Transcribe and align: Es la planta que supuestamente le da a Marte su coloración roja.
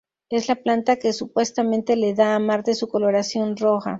Es 0.31 0.47
la 0.47 0.55
planta 0.55 0.95
que 0.97 1.13
supuestamente 1.13 1.95
le 1.95 2.15
da 2.15 2.33
a 2.33 2.39
Marte 2.39 2.73
su 2.73 2.89
coloración 2.89 3.55
roja. 3.55 3.89